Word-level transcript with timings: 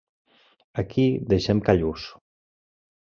Aquí 0.83 1.05
deixem 1.33 1.61
Callús. 1.67 2.07